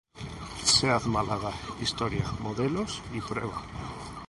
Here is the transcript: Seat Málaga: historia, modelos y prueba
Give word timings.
Seat 0.73 1.03
Málaga: 1.05 1.51
historia, 1.79 2.25
modelos 2.41 3.03
y 3.13 3.21
prueba 3.21 3.61